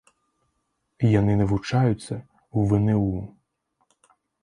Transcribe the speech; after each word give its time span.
Яны 1.19 1.33
навучаюцца 1.43 2.09
ў 2.09 2.59
вну. 2.75 3.09